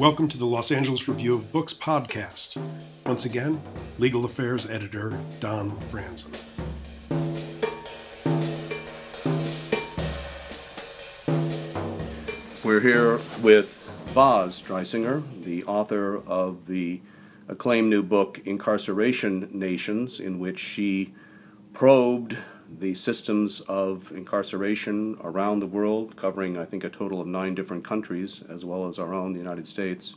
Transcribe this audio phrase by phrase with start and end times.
[0.00, 2.58] Welcome to the Los Angeles Review of Books podcast.
[3.04, 3.60] Once again,
[3.98, 6.34] Legal Affairs Editor Don Franzen.
[12.64, 13.76] We're here with
[14.14, 17.02] Baz Dreisinger, the author of the
[17.46, 21.12] acclaimed new book Incarceration Nations, in which she
[21.74, 22.38] probed
[22.78, 27.84] the systems of incarceration around the world, covering, I think, a total of nine different
[27.84, 30.14] countries, as well as our own, the United States.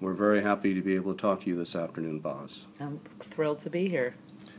[0.00, 2.64] We're very happy to be able to talk to you this afternoon, Baz.
[2.80, 4.14] I'm thrilled to be here.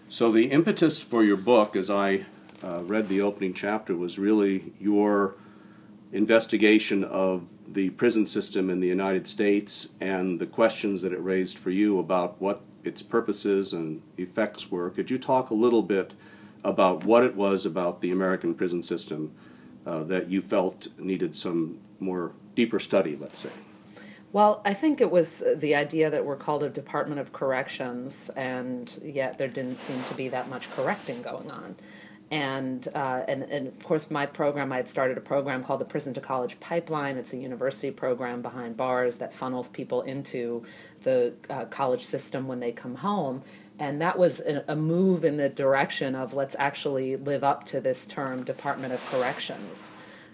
[0.08, 2.26] So, the impetus for your book, as I
[2.64, 5.36] uh, read the opening chapter, was really your
[6.12, 11.58] investigation of the prison system in the United States and the questions that it raised
[11.58, 14.90] for you about what its purposes and effects were.
[14.90, 16.14] Could you talk a little bit
[16.64, 19.32] about what it was about the American prison system
[19.86, 23.50] uh, that you felt needed some more deeper study, let's say?
[24.32, 29.00] Well, I think it was the idea that we're called a Department of Corrections, and
[29.04, 31.76] yet there didn't seem to be that much correcting going on.
[32.32, 35.86] And, uh, and, and of course, my program, I had started a program called the
[35.86, 37.18] Prison to College Pipeline.
[37.18, 40.66] It's a university program behind bars that funnels people into
[41.04, 43.44] the uh, college system when they come home
[43.80, 48.06] and that was a, move in the direction of let's actually live up to this
[48.06, 49.92] term Department of Corrections.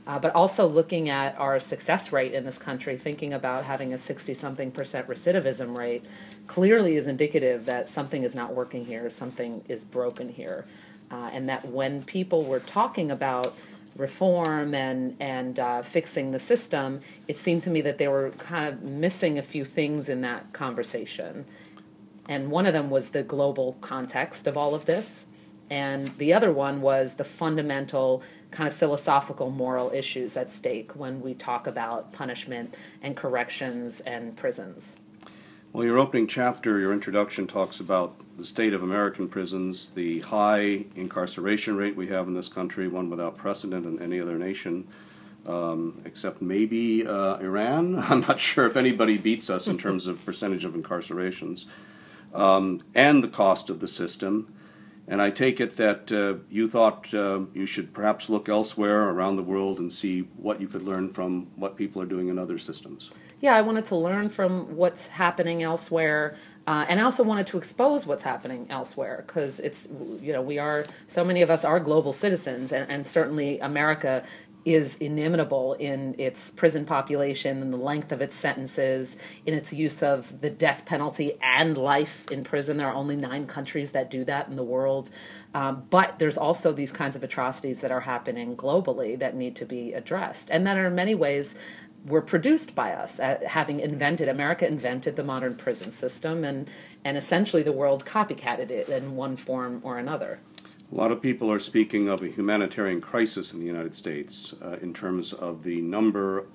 [0.08, 3.98] Uh, but also looking at our success rate in this country, thinking about having a
[3.98, 6.04] 60 something percent recidivism rate,
[6.48, 10.66] clearly is indicative that something is not working here, something is broken here.
[11.12, 13.56] Uh, and that when people were talking about
[13.96, 18.68] reform and and uh, fixing the system, it seemed to me that they were kind
[18.68, 21.46] of missing a few things in that conversation
[22.30, 25.25] and one of them was the global context of all of this.
[25.72, 31.22] And the other one was the fundamental kind of philosophical moral issues at stake when
[31.22, 34.95] we talk about punishment and corrections and prisons.
[35.73, 40.85] Well your opening chapter your introduction talks about the state of american prisons the high
[40.95, 44.88] incarceration rate we have in this country one without precedent in any other nation
[45.45, 48.00] um, except maybe uh, Iran.
[48.09, 51.66] I'm not sure if anybody beats us in terms of percentage of incarcerations
[52.34, 54.53] um, and the cost of the system.
[55.07, 59.38] And I take it that uh, you thought uh, you should perhaps look elsewhere around
[59.38, 62.59] the world and see what you could learn from what people are doing in other
[62.59, 63.09] systems.
[63.41, 66.35] Yeah, I wanted to learn from what's happening elsewhere.
[66.68, 69.88] Uh, and I also wanted to expose what's happening elsewhere because it's,
[70.22, 74.23] you know, we are, so many of us are global citizens, and, and certainly America
[74.74, 80.03] is inimitable in its prison population and the length of its sentences, in its use
[80.03, 82.78] of the death penalty and life in prison.
[82.78, 85.09] There are only nine countries that do that in the world.
[85.56, 89.66] Um, but there's also these kinds of atrocities that are happening globally that need to
[89.66, 91.56] be addressed, and that are in many ways
[92.06, 96.69] were produced by us, uh, having invented America invented the modern prison system, and
[97.03, 100.40] and essentially the world copycatted it in one form or another.
[100.91, 104.77] A lot of people are speaking of a humanitarian crisis in the United States uh,
[104.81, 106.47] in terms of the number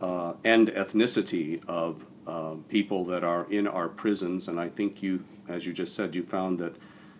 [0.00, 4.48] uh, and ethnicity of uh, people that are in our prisons.
[4.48, 6.76] And I think you, as you just said, you found that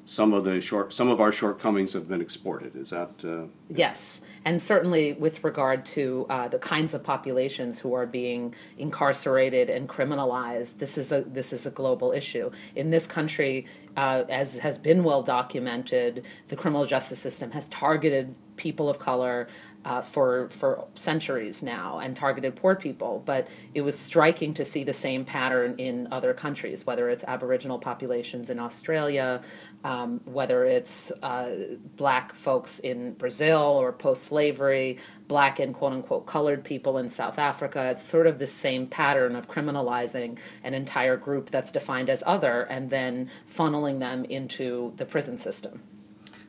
[0.06, 2.76] some of the short some of our shortcomings have been exported.
[2.76, 4.20] Is that uh, yes.
[4.44, 9.88] And certainly with regard to uh, the kinds of populations who are being incarcerated and
[9.88, 12.50] criminalized this is a this is a global issue.
[12.76, 13.66] In this country
[13.96, 19.48] uh, as has been well documented the criminal justice system has targeted people of color
[19.84, 23.22] uh, for for centuries now and targeted poor people.
[23.24, 27.78] But it was striking to see the same pattern in other countries, whether it's Aboriginal
[27.78, 29.42] populations in Australia,
[29.84, 36.64] um, whether it's uh, black folks in Brazil or post-slavery, black and quote unquote colored
[36.64, 37.90] people in South Africa.
[37.90, 42.62] It's sort of the same pattern of criminalizing an entire group that's defined as other
[42.62, 45.82] and then funneling them into the prison system.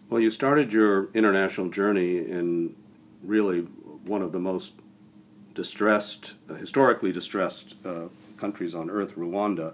[0.09, 2.75] Well, you started your international journey in
[3.25, 4.73] really one of the most
[5.53, 8.07] distressed, uh, historically distressed uh,
[8.37, 9.73] countries on earth, Rwanda.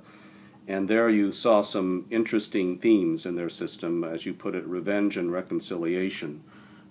[0.68, 5.18] And there you saw some interesting themes in their system, as you put it, revenge
[5.18, 6.44] and reconciliation.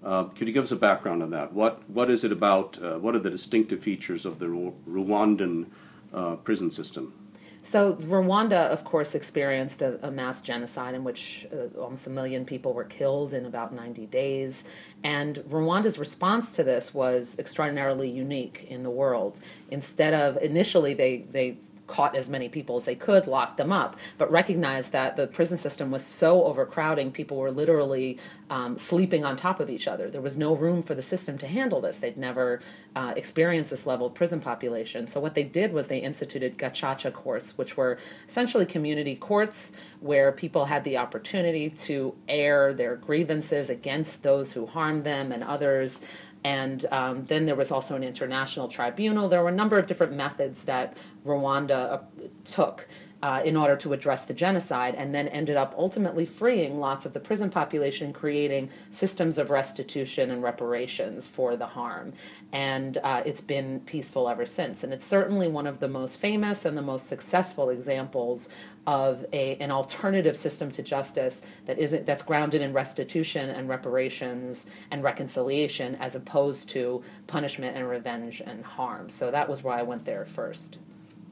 [0.02, 1.52] Uh, could you give us a background on that?
[1.52, 2.82] What what is it about?
[2.82, 5.66] Uh, what are the distinctive features of the Rwandan
[6.12, 7.19] uh, prison system?
[7.62, 12.44] So Rwanda, of course, experienced a, a mass genocide in which uh, almost a million
[12.44, 14.64] people were killed in about 90 days.
[15.04, 19.40] And Rwanda's response to this was extraordinarily unique in the world.
[19.70, 21.58] Instead of initially, they they
[21.90, 25.58] caught as many people as they could, locked them up, but recognized that the prison
[25.58, 30.08] system was so overcrowding, people were literally um, sleeping on top of each other.
[30.08, 31.98] There was no room for the system to handle this.
[31.98, 32.60] They'd never
[32.96, 35.06] uh, experienced this level of prison population.
[35.06, 37.98] So what they did was they instituted gacaca courts, which were
[38.28, 44.66] essentially community courts where people had the opportunity to air their grievances against those who
[44.66, 46.02] harmed them and others.
[46.42, 49.28] And um, then there was also an international tribunal.
[49.28, 50.96] There were a number of different methods that
[51.26, 51.98] Rwanda uh,
[52.44, 52.88] took
[53.22, 57.12] uh, in order to address the genocide, and then ended up ultimately freeing lots of
[57.12, 62.12] the prison population, creating systems of restitution and reparations for the harm.
[62.52, 64.82] And uh, it's been peaceful ever since.
[64.82, 68.48] And it's certainly one of the most famous and the most successful examples
[68.86, 74.66] of a, an alternative system to justice that isn't that's grounded in restitution and reparations
[74.90, 79.10] and reconciliation as opposed to punishment and revenge and harm.
[79.10, 80.78] So that was why I went there first.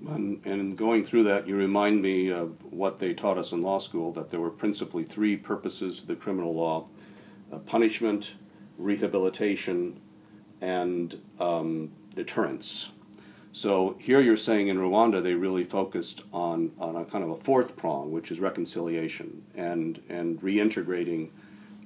[0.06, 3.78] And, and going through that, you remind me of what they taught us in law
[3.78, 6.86] school that there were principally three purposes to the criminal law
[7.52, 8.34] uh, punishment,
[8.76, 9.98] rehabilitation,
[10.60, 12.90] and um, deterrence.
[13.52, 17.36] So here you're saying in Rwanda they really focused on, on a kind of a
[17.36, 21.30] fourth prong, which is reconciliation and, and reintegrating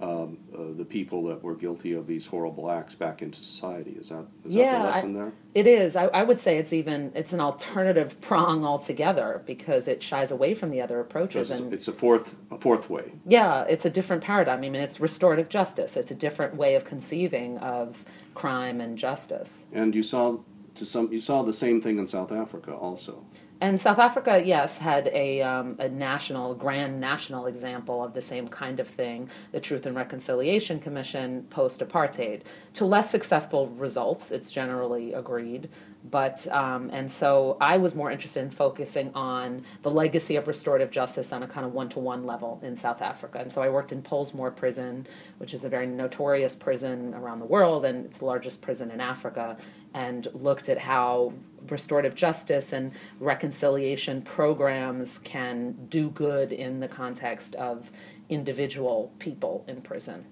[0.02, 3.92] um, uh, the people that were guilty of these horrible acts back into society.
[3.92, 5.32] Is that is yeah, that the lesson I, there?
[5.54, 5.94] It is.
[5.94, 10.54] I, I, would say it's even it's an alternative prong altogether because it shies away
[10.54, 11.50] from the other approaches.
[11.50, 13.12] And it's a fourth a fourth way.
[13.24, 14.58] Yeah, it's a different paradigm.
[14.58, 15.96] I mean, it's restorative justice.
[15.96, 18.04] It's a different way of conceiving of
[18.34, 19.64] crime and justice.
[19.72, 20.40] And you saw
[20.74, 23.24] to some you saw the same thing in South Africa also.
[23.62, 28.48] And South Africa, yes, had a, um, a national, grand national example of the same
[28.48, 32.40] kind of thing, the Truth and Reconciliation Commission post apartheid.
[32.74, 35.68] To less successful results, it's generally agreed.
[36.04, 40.90] But, um, and so I was more interested in focusing on the legacy of restorative
[40.90, 43.38] justice on a kind of one to one level in South Africa.
[43.38, 45.06] And so I worked in Pollsmoor Prison,
[45.38, 49.00] which is a very notorious prison around the world, and it's the largest prison in
[49.00, 49.56] Africa,
[49.94, 51.32] and looked at how
[51.68, 57.92] restorative justice and reconciliation programs can do good in the context of
[58.28, 60.24] individual people in prison.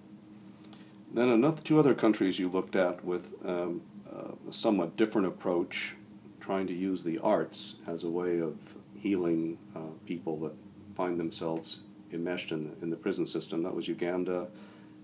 [1.13, 5.95] Then another two other countries you looked at with um, a somewhat different approach,
[6.41, 8.55] trying to use the arts as a way of
[8.95, 10.53] healing uh, people that
[10.95, 11.79] find themselves
[12.13, 13.63] enmeshed in the, in the prison system.
[13.63, 14.49] That was Uganda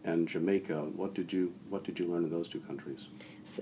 [0.06, 0.76] and Jamaica.
[0.94, 3.00] What did you What did you learn in those two countries?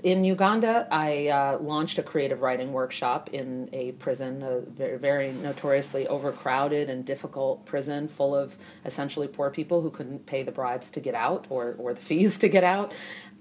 [0.02, 5.32] In Uganda, I uh, launched a creative writing workshop in a prison, a very, very
[5.32, 10.90] notoriously overcrowded and difficult prison, full of essentially poor people who couldn't pay the bribes
[10.92, 12.92] to get out or or the fees to get out.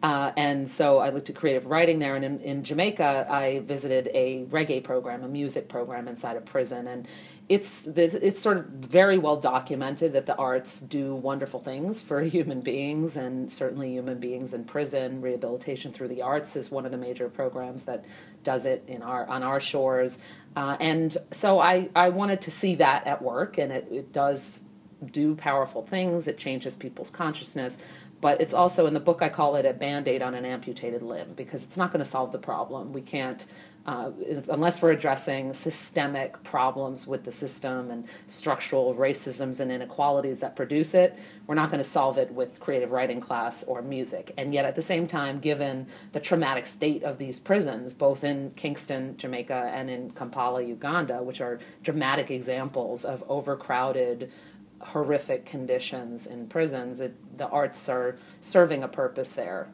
[0.02, 2.18] Uh, and so I looked at creative writing there.
[2.18, 6.88] And in, in Jamaica, I visited a reggae program, a music program inside a prison,
[6.88, 7.08] and
[7.54, 12.62] it's it's sort of very well documented that the arts do wonderful things for human
[12.62, 16.98] beings and certainly human beings in prison rehabilitation through the arts is one of the
[16.98, 18.04] major programs that
[18.44, 20.18] does it in our on our shores.
[20.56, 24.64] Uh, and so I, I wanted to see that at work and it, it does
[25.12, 26.28] do powerful things.
[26.28, 27.78] It changes people's consciousness
[28.22, 31.34] but it's also in the book i call it a band-aid on an amputated limb
[31.36, 32.94] because it's not going to solve the problem.
[32.94, 33.46] We can't
[33.86, 34.12] uh,
[34.50, 40.94] unless we're addressing systemic problems with the system and structural racisms and inequalities that produce
[40.94, 44.34] it, we're not going to solve it with creative writing class or music.
[44.38, 48.52] And yet, at the same time, given the traumatic state of these prisons, both in
[48.56, 54.32] Kingston, Jamaica, and in Kampala, Uganda, which are dramatic examples of overcrowded,
[54.80, 59.68] horrific conditions in prisons, it, the arts are serving a purpose there.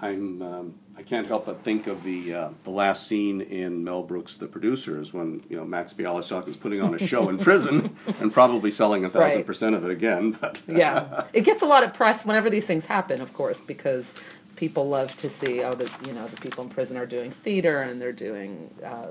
[0.00, 4.02] I'm um, I can't help but think of the uh, the last scene in Mel
[4.02, 7.94] Brooks' The Producers when you know Max Bialystock is putting on a show in prison
[8.20, 10.32] and probably selling a thousand percent of it again.
[10.32, 14.14] But yeah, it gets a lot of press whenever these things happen, of course, because
[14.56, 17.82] people love to see oh, the you know the people in prison are doing theater
[17.82, 19.08] and they're doing uh,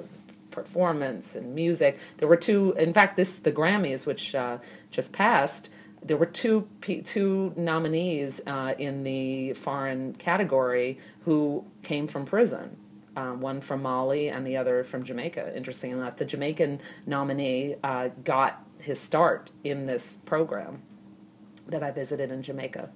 [0.49, 1.99] performance and music.
[2.17, 4.57] There were two, in fact, this the Grammys, which uh,
[4.89, 5.69] just passed.
[6.03, 12.77] There were two two nominees uh, in the foreign category who came from prison.
[13.17, 15.55] Um, one from Mali and the other from Jamaica.
[15.55, 20.81] Interesting enough, the Jamaican nominee uh, got his start in this program
[21.67, 22.89] that I visited in Jamaica.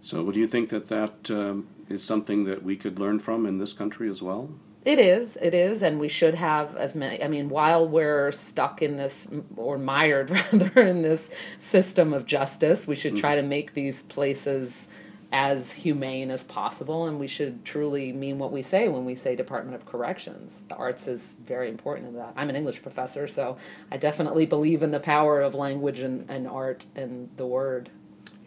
[0.00, 3.58] so, do you think that that um, is something that we could learn from in
[3.58, 4.50] this country as well?
[4.88, 7.22] It is, it is, and we should have as many.
[7.22, 11.28] I mean, while we're stuck in this, or mired rather, in this
[11.58, 13.50] system of justice, we should try to mm-hmm.
[13.50, 14.88] make these places
[15.30, 19.36] as humane as possible, and we should truly mean what we say when we say
[19.36, 20.62] Department of Corrections.
[20.70, 22.32] The arts is very important in that.
[22.34, 23.58] I'm an English professor, so
[23.92, 27.90] I definitely believe in the power of language and, and art and the word.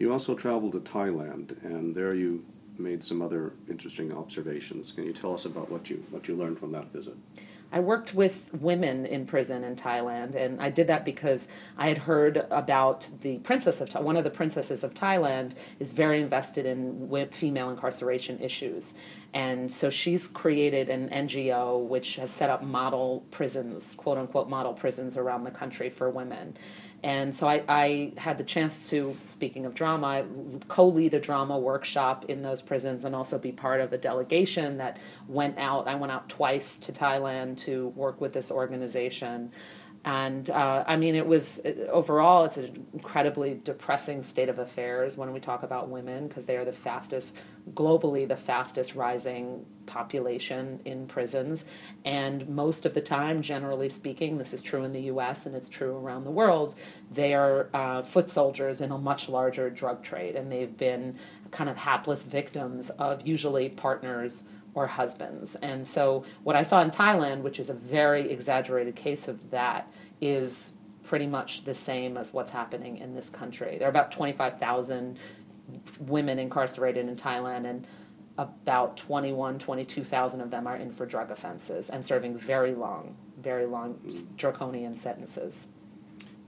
[0.00, 2.44] You also traveled to Thailand, and there you
[2.82, 4.92] made some other interesting observations.
[4.92, 7.16] Can you tell us about what you what you learned from that visit?
[7.74, 11.48] I worked with women in prison in Thailand, and I did that because
[11.78, 16.20] I had heard about the princess of one of the princesses of Thailand is very
[16.20, 18.92] invested in female incarceration issues,
[19.32, 24.74] and so she's created an NGO which has set up model prisons, quote unquote model
[24.74, 26.54] prisons around the country for women.
[27.04, 30.24] And so I, I had the chance to, speaking of drama,
[30.68, 34.78] co lead a drama workshop in those prisons and also be part of the delegation
[34.78, 35.88] that went out.
[35.88, 39.50] I went out twice to Thailand to work with this organization
[40.04, 45.32] and uh, I mean, it was overall, it's an incredibly depressing state of affairs when
[45.32, 47.36] we talk about women because they are the fastest,
[47.74, 51.66] globally, the fastest rising population in prisons.
[52.04, 55.68] And most of the time, generally speaking, this is true in the US and it's
[55.68, 56.74] true around the world,
[57.12, 60.34] they are uh, foot soldiers in a much larger drug trade.
[60.34, 61.16] And they've been
[61.52, 64.42] kind of hapless victims of usually partners
[64.74, 65.54] or husbands.
[65.56, 69.92] And so, what I saw in Thailand, which is a very exaggerated case of that,
[70.20, 73.76] is pretty much the same as what's happening in this country.
[73.78, 75.18] There are about 25,000
[76.00, 77.86] women incarcerated in Thailand, and
[78.38, 83.66] about 21, 22,000 of them are in for drug offenses and serving very long, very
[83.66, 83.98] long
[84.36, 85.66] draconian sentences.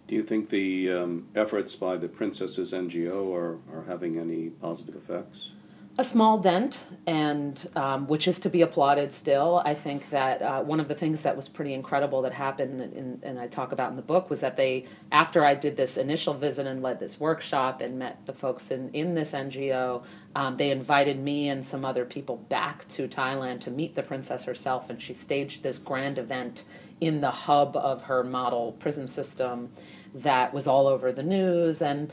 [0.06, 4.96] Do you think the um, efforts by the Princesses NGO are, are having any positive
[4.96, 5.52] effects?
[5.96, 9.62] A small dent, and um, which is to be applauded still.
[9.64, 13.20] I think that uh, one of the things that was pretty incredible that happened, in,
[13.22, 16.34] and I talk about in the book, was that they, after I did this initial
[16.34, 20.02] visit and led this workshop and met the folks in, in this NGO,
[20.34, 24.44] um, they invited me and some other people back to Thailand to meet the princess
[24.44, 26.64] herself, and she staged this grand event
[27.00, 29.70] in the hub of her model prison system
[30.12, 32.10] that was all over the news and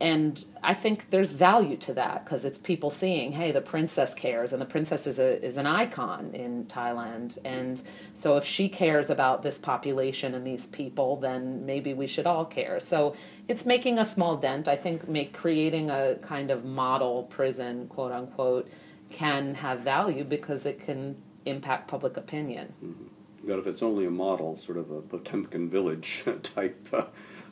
[0.00, 4.52] and I think there's value to that because it's people seeing, hey, the princess cares,
[4.52, 7.82] and the princess is a is an icon in Thailand, and
[8.14, 12.46] so if she cares about this population and these people, then maybe we should all
[12.46, 12.80] care.
[12.80, 13.14] So
[13.46, 14.68] it's making a small dent.
[14.68, 18.70] I think make creating a kind of model prison, quote unquote,
[19.10, 22.72] can have value because it can impact public opinion.
[22.84, 23.04] Mm-hmm.
[23.44, 26.88] But if it's only a model, sort of a Potemkin village type.
[26.92, 27.04] Uh,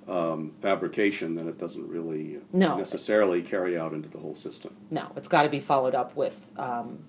[0.09, 2.77] um, fabrication, then it doesn't really no.
[2.77, 4.75] necessarily carry out into the whole system.
[4.91, 7.01] No, it's got to be followed up with um,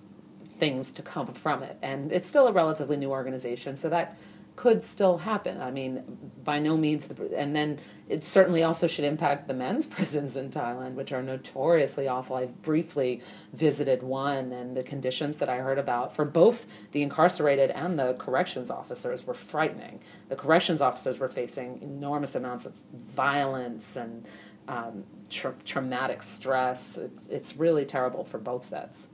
[0.58, 1.78] things to come from it.
[1.82, 4.16] And it's still a relatively new organization, so that
[4.60, 5.58] could still happen.
[5.58, 6.04] I mean,
[6.44, 10.50] by no means, the, and then it certainly also should impact the men's prisons in
[10.50, 12.36] Thailand, which are notoriously awful.
[12.36, 13.22] I've briefly
[13.54, 18.12] visited one, and the conditions that I heard about for both the incarcerated and the
[18.18, 20.00] corrections officers were frightening.
[20.28, 24.26] The corrections officers were facing enormous amounts of violence and
[24.68, 26.98] um, tra- traumatic stress.
[26.98, 29.08] It's, it's really terrible for both sets.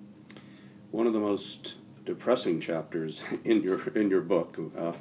[0.90, 4.58] One of the most depressing chapters in your in your book.
[4.76, 4.94] Uh,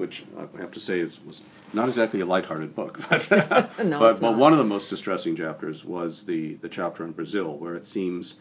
[0.00, 1.42] which I have to say is, was
[1.74, 3.30] not exactly a lighthearted book, but
[3.84, 7.56] no, but, but one of the most distressing chapters was the the chapter on Brazil,
[7.56, 8.36] where it seems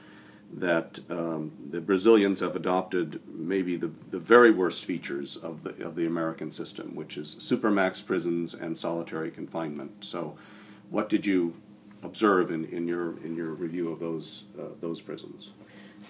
[0.51, 5.95] that um, the Brazilians have adopted maybe the, the very worst features of the of
[5.95, 10.05] the American system, which is supermax prisons and solitary confinement.
[10.05, 10.37] So,
[10.89, 11.55] what did you
[12.01, 15.51] observe in, in your in your review of those uh, those prisons?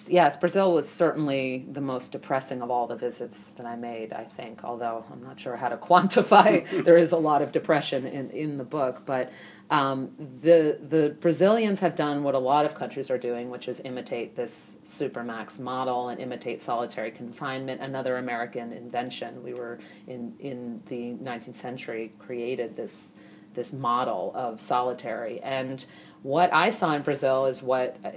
[0.08, 4.24] Yes, Brazil was certainly the most depressing of all the visits that I made, I
[4.24, 6.84] think, although I'm not sure how to quantify.
[6.84, 9.02] there is a lot of depression in, in the book.
[9.04, 9.32] But
[9.70, 13.80] um, the, the Brazilians have done what a lot of countries are doing, which is
[13.84, 19.42] imitate this supermax model and imitate solitary confinement, another American invention.
[19.42, 23.12] We were in, in the 19th century created this,
[23.54, 25.40] this model of solitary.
[25.40, 25.84] And
[26.22, 28.10] what I saw in Brazil is what uh,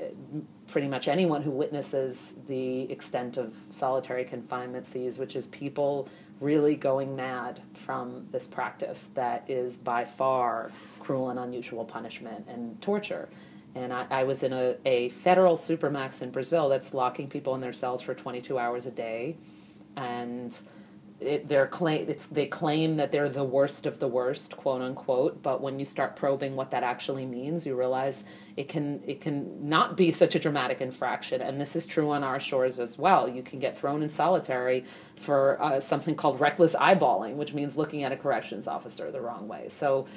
[0.73, 6.09] pretty much anyone who witnesses the extent of solitary confinement sees, which is people
[6.41, 12.81] really going mad from this practice that is by far cruel and unusual punishment and
[12.81, 13.29] torture.
[13.75, 17.61] And I, I was in a, a federal supermax in Brazil that's locking people in
[17.61, 19.37] their cells for 22 hours a day.
[19.95, 20.57] And
[21.23, 25.41] it, they're claim it's they claim that they're the worst of the worst, quote unquote.
[25.41, 28.25] But when you start probing what that actually means, you realize
[28.55, 31.41] it can it can not be such a dramatic infraction.
[31.41, 33.27] And this is true on our shores as well.
[33.27, 38.03] You can get thrown in solitary for uh, something called reckless eyeballing, which means looking
[38.03, 39.67] at a corrections officer the wrong way.
[39.69, 40.07] So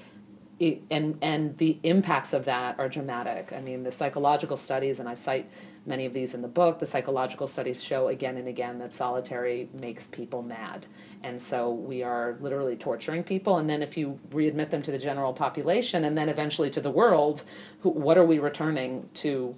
[0.59, 3.53] it, and and the impacts of that are dramatic.
[3.53, 5.51] I mean, the psychological studies, and I cite
[5.87, 6.79] many of these in the book.
[6.79, 10.87] The psychological studies show again and again that solitary makes people mad,
[11.23, 13.59] and so we are literally torturing people.
[13.59, 16.91] And then if you readmit them to the general population, and then eventually to the
[16.91, 17.45] world,
[17.81, 19.55] who, what are we returning to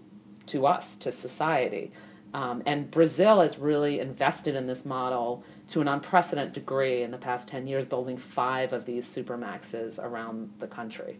[0.46, 1.92] to us to society?
[2.34, 7.18] Um, and Brazil has really invested in this model to an unprecedented degree in the
[7.18, 11.18] past 10 years, building five of these supermaxes around the country.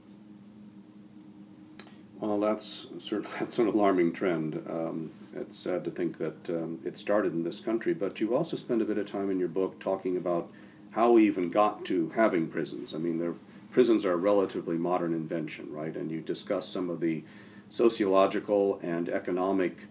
[2.21, 4.63] Well, that's certainly that's an alarming trend.
[4.69, 8.57] Um, it's sad to think that um, it started in this country, but you also
[8.57, 10.51] spend a bit of time in your book talking about
[10.93, 12.95] how we even got to having prisons.
[12.95, 13.39] I mean,
[13.71, 15.95] prisons are a relatively modern invention, right?
[15.95, 17.23] And you discuss some of the
[17.69, 19.87] sociological and economic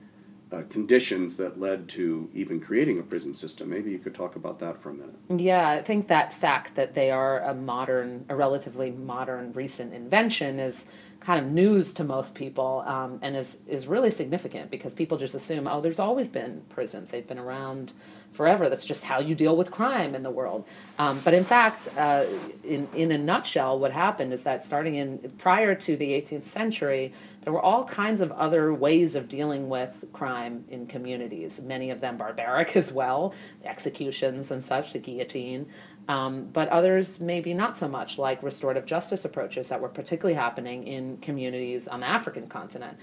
[0.52, 3.70] uh, conditions that led to even creating a prison system.
[3.70, 5.16] Maybe you could talk about that for a minute.
[5.30, 10.60] Yeah, I think that fact that they are a modern, a relatively modern, recent invention
[10.60, 10.86] is
[11.20, 15.36] kind of news to most people um, and is, is really significant because people just
[15.36, 17.10] assume, oh, there's always been prisons.
[17.10, 17.92] They've been around
[18.32, 18.70] forever.
[18.70, 20.66] That's just how you deal with crime in the world.
[21.00, 22.26] Um, but in fact, uh,
[22.64, 27.14] in, in a nutshell, what happened is that starting in prior to the 18th century,
[27.42, 32.02] there were all kinds of other ways of dealing with crime in communities, many of
[32.02, 33.34] them barbaric as well,
[33.66, 35.66] executions and such, the guillotine.
[36.10, 40.88] Um, but others maybe not so much, like restorative justice approaches that were particularly happening
[40.88, 42.98] in communities on the African continent.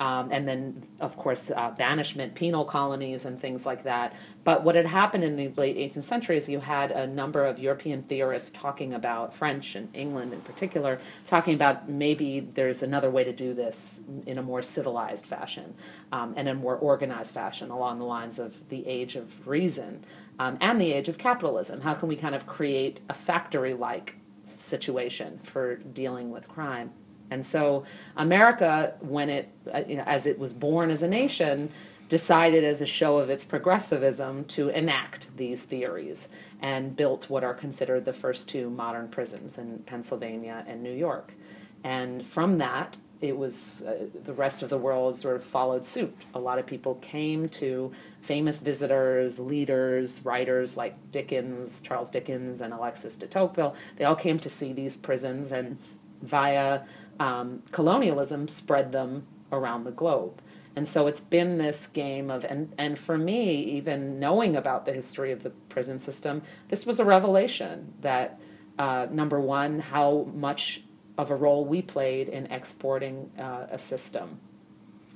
[0.00, 4.14] Um, and then, of course, uh, banishment, penal colonies, and things like that.
[4.44, 7.58] But what had happened in the late 18th century is you had a number of
[7.58, 13.24] European theorists talking about French and England in particular, talking about maybe there's another way
[13.24, 15.74] to do this in a more civilized fashion
[16.12, 20.04] um, and a more organized fashion along the lines of the age of reason
[20.38, 21.80] um, and the age of capitalism.
[21.80, 24.14] How can we kind of create a factory like
[24.44, 26.92] situation for dealing with crime?
[27.30, 27.84] And so
[28.16, 31.70] America, when it, uh, as it was born as a nation,
[32.08, 36.28] decided as a show of its progressivism to enact these theories
[36.60, 41.34] and built what are considered the first two modern prisons in Pennsylvania and New York.
[41.84, 46.14] And from that, it was uh, the rest of the world sort of followed suit.
[46.34, 47.92] A lot of people came to
[48.22, 53.74] famous visitors, leaders, writers like Dickens, Charles Dickens, and Alexis de Tocqueville.
[53.96, 55.78] They all came to see these prisons and
[56.22, 56.82] via
[57.20, 60.40] um, colonialism spread them around the globe.
[60.76, 64.92] And so it's been this game of, and, and for me, even knowing about the
[64.92, 68.38] history of the prison system, this was a revelation that,
[68.78, 70.82] uh, number one, how much
[71.16, 74.38] of a role we played in exporting uh, a system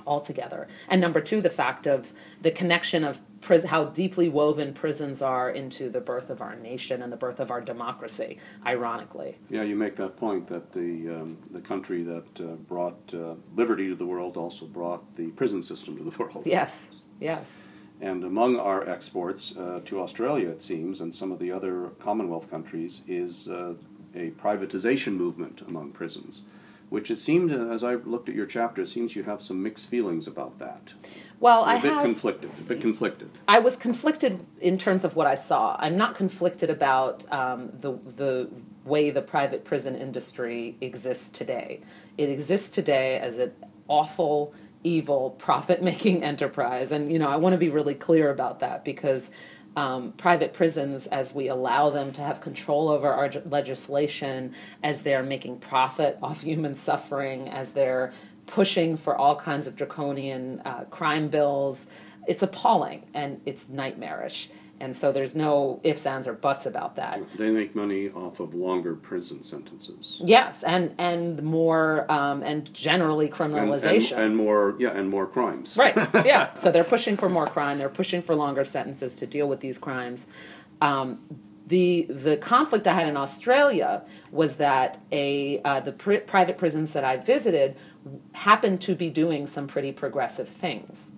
[0.04, 0.66] altogether.
[0.88, 5.50] And number two, the fact of the connection of pris- how deeply woven prisons are
[5.50, 9.36] into the birth of our nation and the birth of our democracy, ironically.
[9.50, 13.88] Yeah, you make that point that the, um, the country that uh, brought uh, liberty
[13.88, 16.42] to the world also brought the prison system to the world.
[16.46, 17.60] Yes, yes.
[18.00, 22.50] And among our exports uh, to Australia, it seems, and some of the other Commonwealth
[22.50, 23.74] countries, is uh,
[24.14, 26.42] a privatization movement among prisons
[26.92, 29.88] which it seemed, as I looked at your chapter, it seems you have some mixed
[29.88, 30.92] feelings about that.
[31.40, 32.50] Well, You're I a bit have, conflicted.
[32.50, 33.30] A bit conflicted.
[33.48, 35.74] I was conflicted in terms of what I saw.
[35.78, 38.50] I'm not conflicted about um, the the
[38.84, 41.80] way the private prison industry exists today.
[42.18, 43.52] It exists today as an
[43.88, 48.84] awful, evil, profit-making enterprise, and you know I want to be really clear about that
[48.84, 49.30] because
[49.76, 55.22] um, private prisons as we allow them to have control over our legislation, as they're
[55.22, 58.12] making profit off human suffering, as they're
[58.46, 61.86] pushing for all kinds of draconian uh, crime bills.
[62.28, 64.48] It's appalling and it's nightmarish.
[64.82, 67.22] And so there's no ifs, ands, or buts about that.
[67.36, 70.20] They make money off of longer prison sentences.
[70.24, 75.28] Yes, and and more um, and generally criminalization and, and, and, more yeah, and more
[75.28, 75.76] crimes.
[75.76, 75.94] Right.
[76.26, 76.52] Yeah.
[76.54, 77.78] so they're pushing for more crime.
[77.78, 80.26] They're pushing for longer sentences to deal with these crimes.
[80.80, 81.20] Um,
[81.64, 86.92] the the conflict I had in Australia was that a uh, the pr- private prisons
[86.92, 87.76] that I visited
[88.32, 91.12] happened to be doing some pretty progressive things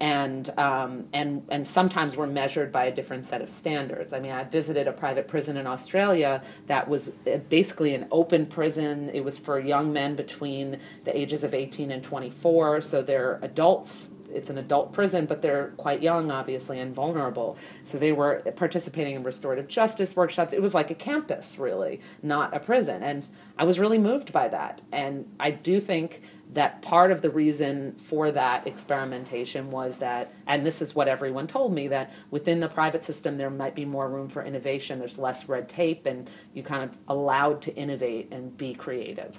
[0.00, 4.12] and um, and and sometimes were measured by a different set of standards.
[4.12, 8.46] I mean, I visited a private prison in Australia that was uh, basically an open
[8.46, 9.10] prison.
[9.12, 14.10] It was for young men between the ages of 18 and 24, so they're adults
[14.32, 17.56] it's an adult prison, but they're quite young, obviously, and vulnerable.
[17.84, 20.52] So they were participating in restorative justice workshops.
[20.52, 23.02] It was like a campus, really, not a prison.
[23.02, 23.24] And
[23.58, 24.82] I was really moved by that.
[24.92, 30.66] And I do think that part of the reason for that experimentation was that, and
[30.66, 34.08] this is what everyone told me, that within the private system there might be more
[34.08, 38.56] room for innovation, there's less red tape, and you kind of allowed to innovate and
[38.56, 39.38] be creative.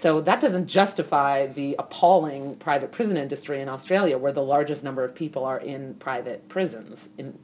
[0.00, 5.04] So that doesn't justify the appalling private prison industry in Australia, where the largest number
[5.04, 7.38] of people are in private prisons in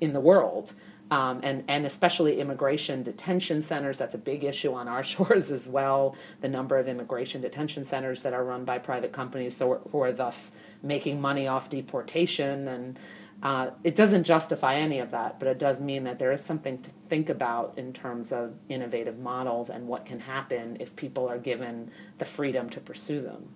[0.00, 0.74] in the world,
[1.12, 3.96] um, and and especially immigration detention centers.
[3.96, 6.16] That's a big issue on our shores as well.
[6.40, 10.12] The number of immigration detention centers that are run by private companies, so who are
[10.12, 10.50] thus
[10.82, 12.98] making money off deportation and
[13.44, 16.80] uh, it doesn't justify any of that, but it does mean that there is something
[16.80, 21.38] to think about in terms of innovative models and what can happen if people are
[21.38, 23.50] given the freedom to pursue them.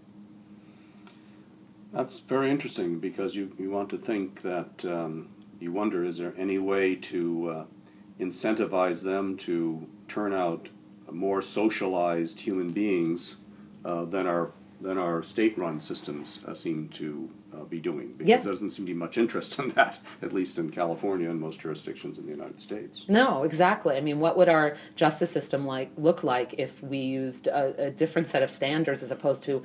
[1.90, 6.35] That's very interesting because you, you want to think that um, you wonder is there
[6.37, 7.64] any way to uh,
[8.20, 10.68] incentivize them to turn out
[11.11, 13.37] more socialized human beings
[13.87, 18.37] uh, than our than our state-run systems uh, seem to uh, be doing because Yeah.
[18.38, 21.61] there doesn't seem to be much interest in that, at least in California and most
[21.61, 23.05] jurisdictions in the United States.
[23.09, 23.97] No, exactly.
[23.97, 27.90] I mean, what would our justice system like look like if we used a, a
[27.90, 29.62] different set of standards as opposed to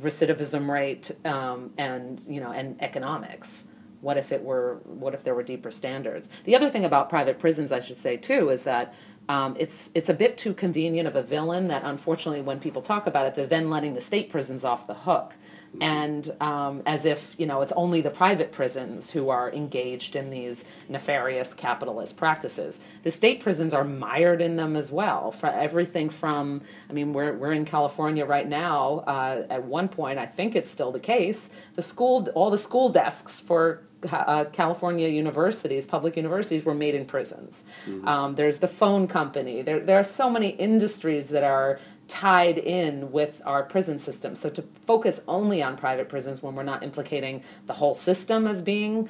[0.00, 3.64] recidivism rate um, and you know and economics?
[4.00, 4.80] What if it were?
[4.84, 6.28] What if there were deeper standards?
[6.44, 8.94] The other thing about private prisons, I should say too, is that
[9.28, 13.06] um, it's it's a bit too convenient of a villain that unfortunately, when people talk
[13.06, 15.34] about it, they're then letting the state prisons off the hook
[15.80, 20.30] and um, as if you know it's only the private prisons who are engaged in
[20.30, 22.80] these nefarious capitalist practices.
[23.02, 25.30] The state prisons are mired in them as well.
[25.30, 29.04] For everything from, I mean, we're we're in California right now.
[29.06, 31.50] Uh, at one point, I think it's still the case.
[31.74, 37.04] The school, all the school desks for uh, California universities, public universities, were made in
[37.04, 37.64] prisons.
[38.04, 39.62] Um, there's the phone company.
[39.62, 41.78] There, there are so many industries that are
[42.12, 44.36] tied in with our prison system.
[44.36, 48.60] So to focus only on private prisons when we're not implicating the whole system as
[48.60, 49.08] being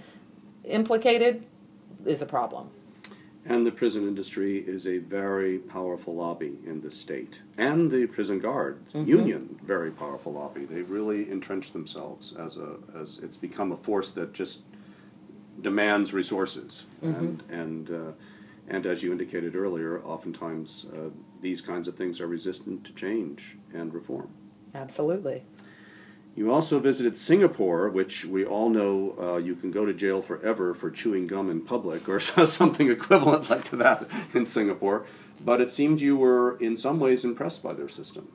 [0.65, 1.45] implicated
[2.07, 2.71] is a problem.
[3.45, 7.41] And the prison industry is a very powerful lobby in the state.
[7.59, 10.65] And the prison guard union, very powerful lobby.
[10.65, 14.61] They really entrenched themselves as a as it's become a force that just
[15.61, 16.87] demands resources.
[17.03, 18.13] And and uh,
[18.69, 23.57] and as you indicated earlier, oftentimes uh, these kinds of things are resistant to change
[23.75, 24.29] and reform.
[24.75, 25.45] Absolutely.
[26.35, 30.73] You also visited Singapore, which we all know uh, you can go to jail forever
[30.73, 35.05] for chewing gum in public or something equivalent like to that in Singapore.
[35.45, 38.31] But it seemed you were in some ways impressed by their system.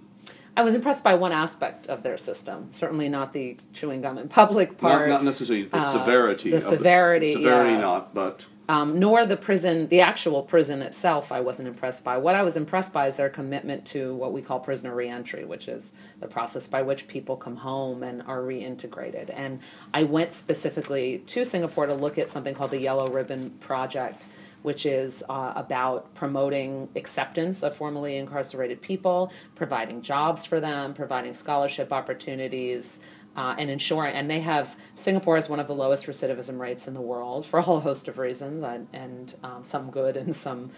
[0.55, 2.69] I was impressed by one aspect of their system.
[2.71, 5.07] Certainly not the chewing gum in public part.
[5.07, 6.51] not necessarily the uh, severity.
[6.51, 7.79] the severity, severity, yeah.
[7.79, 12.17] not, but um, nor the prison, the actual prison itself, I wasn't impressed by.
[12.17, 15.67] What I was impressed by is their commitment to what we call prisoner reentry, which
[15.69, 19.31] is the process by which people come home and are reintegrated.
[19.33, 19.59] And
[19.93, 24.25] I went specifically to Singapore to look at something called the Yellow Ribbon Project,
[24.63, 31.33] which is uh, about promoting acceptance of formerly incarcerated people, providing jobs for them, providing
[31.33, 32.99] scholarship opportunities,
[33.37, 34.15] uh, and ensuring.
[34.15, 37.59] And they have Singapore has one of the lowest recidivism rates in the world for
[37.59, 40.71] a whole host of reasons, and, and um, some good and some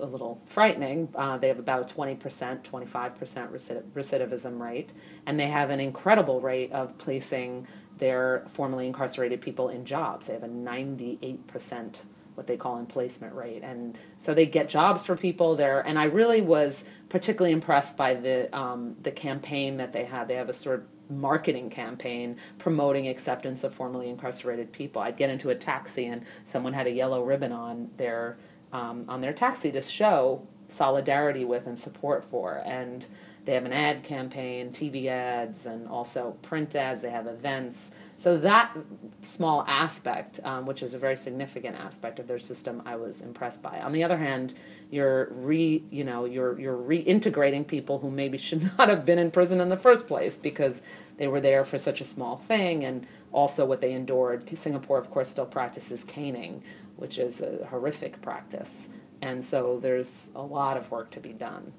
[0.00, 1.08] a little frightening.
[1.14, 2.18] Uh, they have about a 20%,
[2.62, 4.92] 25% recid- recidivism rate,
[5.26, 7.66] and they have an incredible rate of placing
[7.98, 10.26] their formerly incarcerated people in jobs.
[10.26, 12.00] They have a 98%
[12.36, 15.80] what they call emplacement rate, and so they get jobs for people there.
[15.80, 20.28] And I really was particularly impressed by the um, the campaign that they had.
[20.28, 25.02] They have a sort of marketing campaign promoting acceptance of formerly incarcerated people.
[25.02, 28.38] I'd get into a taxi and someone had a yellow ribbon on their
[28.72, 32.62] um, on their taxi to show solidarity with and support for.
[32.64, 33.06] And
[33.44, 37.00] they have an ad campaign, TV ads, and also print ads.
[37.00, 37.90] They have events.
[38.18, 38.76] So that
[39.22, 43.62] small aspect, um, which is a very significant aspect of their system, I was impressed
[43.62, 43.80] by.
[43.80, 44.54] On the other hand,
[44.90, 49.30] you're re, you know, you're you're reintegrating people who maybe should not have been in
[49.30, 50.82] prison in the first place because
[51.16, 54.56] they were there for such a small thing, and also what they endured.
[54.58, 56.62] Singapore, of course, still practices caning,
[56.96, 58.88] which is a horrific practice,
[59.22, 61.72] and so there's a lot of work to be done.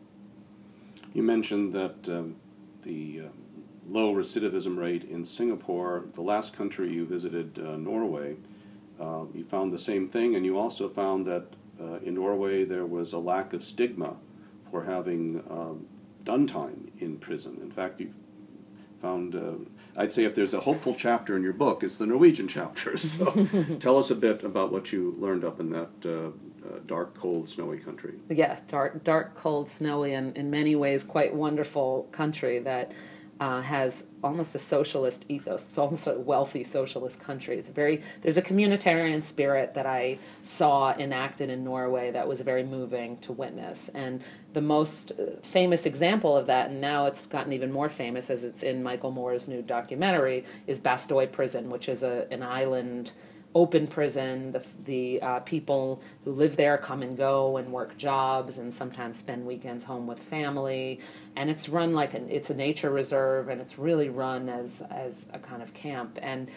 [1.14, 2.38] You mentioned that um,
[2.84, 3.30] the uh,
[3.88, 8.38] low recidivism rate in Singapore, the last country you visited, uh, Norway,
[9.00, 11.48] uh, you found the same thing, and you also found that
[11.82, 14.16] uh, in Norway there was a lack of stigma
[14.70, 15.88] for having um,
[16.24, 17.60] done time in prison.
[17.62, 18.14] In fact, you
[19.02, 19.54] found uh,
[19.98, 22.96] I'd say if there's a hopeful chapter in your book, it's the Norwegian chapter.
[22.98, 23.26] So
[23.80, 26.34] tell us a bit about what you learned up in that
[26.66, 28.14] uh, dark, cold, snowy country.
[28.30, 32.92] Yeah, dark, dark, cold, snowy, and in many ways quite wonderful country that
[33.42, 35.64] uh, has almost a socialist ethos.
[35.64, 37.58] It's almost a wealthy socialist country.
[37.58, 42.64] It's very there's a communitarian spirit that I saw enacted in Norway that was very
[42.64, 43.90] moving to witness.
[43.96, 44.22] And
[44.54, 48.44] the most uh, famous example of that, and now it's gotten even more famous as
[48.44, 53.12] it's in Michael Moore's new documentary, is Bastoy Prison, which is a an island
[53.54, 54.52] open prison.
[54.52, 59.18] The, the uh, people who live there come and go and work jobs and sometimes
[59.18, 61.00] spend weekends home with family.
[61.36, 65.28] And it's run like an, it's a nature reserve and it's really run as, as
[65.34, 66.18] a kind of camp.
[66.22, 66.50] And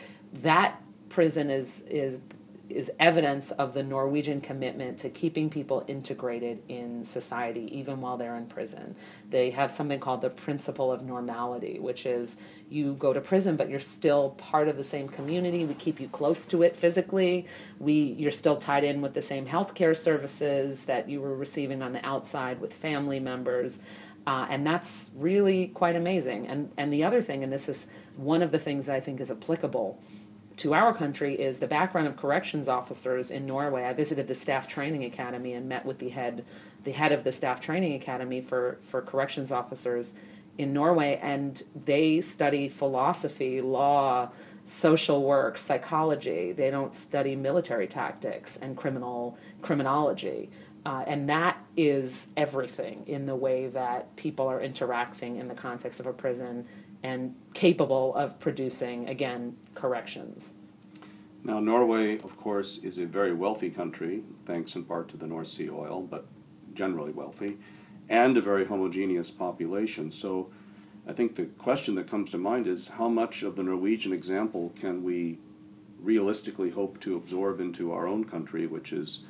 [0.43, 2.21] that prison is, is
[2.70, 8.37] is evidence of the Norwegian commitment to keeping people integrated in society even while they're
[8.37, 8.96] in prison.
[9.31, 12.38] They have something called the principle of normality, which is
[12.70, 15.64] you go to prison but you're still part of the same community.
[15.64, 17.46] We keep you close to it physically.
[17.79, 21.92] We you're still tied in with the same healthcare services that you were receiving on
[21.92, 23.79] the outside with family members.
[24.27, 26.46] Uh, and that's really quite amazing.
[26.46, 29.20] And and the other thing, and this is one of the things that I think
[29.20, 30.00] is applicable
[30.59, 33.85] to our country is the background of corrections officers in Norway.
[33.85, 36.45] I visited the staff training academy and met with the head
[36.85, 40.12] the head of the staff training academy for, for corrections officers
[40.59, 44.31] in Norway and they study philosophy, law,
[44.67, 46.53] social work, psychology.
[46.53, 50.51] They don't study military tactics and criminal criminology.
[50.87, 55.99] Uh, and that is everything in the way that people are interacting in the context
[55.99, 56.67] of a prison
[57.05, 60.55] and capable of producing, again, corrections.
[61.45, 65.49] Now, Norway, of course, is a very wealthy country, thanks in part to the North
[65.49, 66.25] Sea oil, but
[66.73, 67.59] generally wealthy,
[68.09, 70.11] and a very homogeneous population.
[70.11, 70.51] So
[71.07, 74.73] I think the question that comes to mind is how much of the Norwegian example
[74.75, 75.38] can we
[76.01, 79.21] realistically hope to absorb into our own country, which is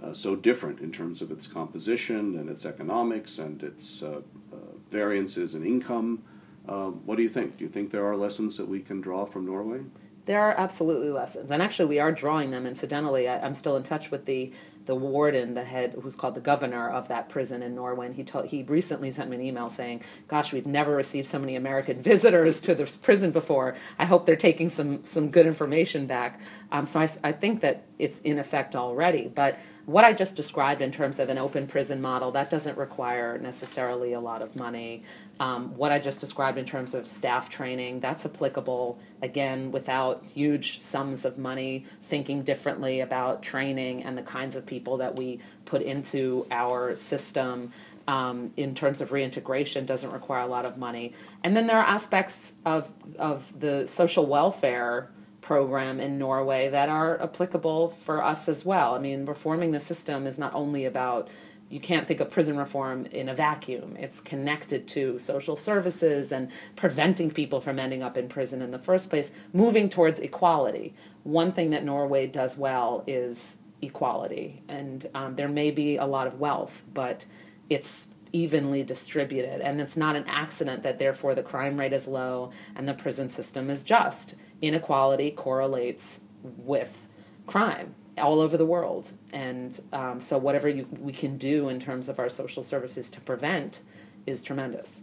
[0.00, 4.20] uh, so different in terms of its composition and its economics and its uh,
[4.52, 4.56] uh,
[4.90, 6.22] variances in income
[6.70, 7.58] um, what do you think?
[7.58, 9.80] Do you think there are lessons that we can draw from Norway?
[10.26, 12.64] There are absolutely lessons, and actually, we are drawing them.
[12.64, 14.52] Incidentally, I, am still in touch with the
[14.86, 18.06] the warden, the head, who's called the governor of that prison in Norway.
[18.06, 21.40] And he told he recently sent me an email saying, "Gosh, we've never received so
[21.40, 23.74] many American visitors to this prison before.
[23.98, 27.82] I hope they're taking some some good information back." Um, so I, I think that
[27.98, 32.00] it's in effect already, but what I just described in terms of an open prison
[32.00, 35.02] model, that doesn't require necessarily a lot of money.
[35.40, 40.80] Um, what I just described in terms of staff training, that's applicable, again, without huge
[40.80, 45.80] sums of money, thinking differently about training and the kinds of people that we put
[45.80, 47.72] into our system.
[48.06, 51.12] Um, in terms of reintegration doesn't require a lot of money.
[51.44, 55.10] And then there are aspects of, of the social welfare
[55.42, 58.94] program in Norway that are applicable for us as well.
[58.94, 61.28] I mean, reforming the system is not only about
[61.70, 63.96] you can't think of prison reform in a vacuum.
[63.96, 68.78] It's connected to social services and preventing people from ending up in prison in the
[68.78, 70.94] first place, moving towards equality.
[71.22, 76.26] One thing that Norway does well is equality, and um, there may be a lot
[76.26, 77.24] of wealth, but
[77.70, 82.50] it's evenly distributed, and it's not an accident that therefore the crime rate is low
[82.74, 84.34] and the prison system is just.
[84.60, 87.06] Inequality correlates with
[87.46, 89.12] crime all over the world.
[89.32, 93.20] And um, so, whatever you, we can do in terms of our social services to
[93.20, 93.82] prevent
[94.26, 95.00] is tremendous.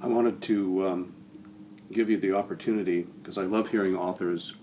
[0.00, 1.14] I wanted to um,
[1.92, 4.54] give you the opportunity, because I love hearing authors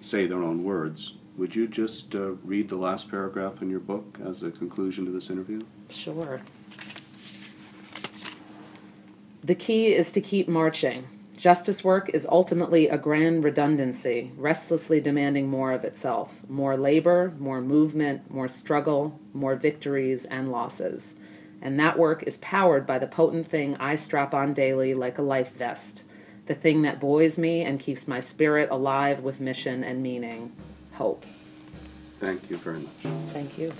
[0.00, 1.14] say their own words.
[1.36, 5.10] Would you just uh, read the last paragraph in your book as a conclusion to
[5.10, 5.60] this interview?
[5.90, 6.40] Sure.
[9.42, 11.04] The key is to keep marching
[11.36, 17.60] Justice work is ultimately a grand redundancy, restlessly demanding more of itself more labor, more
[17.60, 21.14] movement, more struggle, more victories and losses.
[21.60, 25.22] And that work is powered by the potent thing I strap on daily like a
[25.22, 26.04] life vest,
[26.46, 30.52] the thing that buoys me and keeps my spirit alive with mission and meaning
[30.92, 31.24] hope.
[32.18, 33.14] Thank you very much.
[33.32, 33.72] Thank you.